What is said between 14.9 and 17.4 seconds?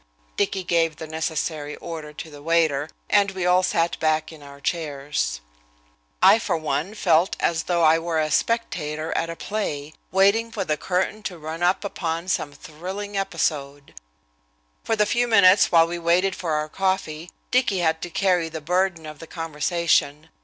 the few minutes while we waited for our coffee,